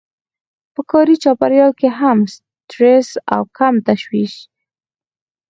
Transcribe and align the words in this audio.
په 0.73 0.81
کاري 0.91 1.15
چاپېريال 1.23 1.71
کې 1.79 1.89
کم 1.97 2.19
سټرس 2.33 3.07
او 3.33 3.41
کم 3.57 3.73
تشويش. 3.87 4.33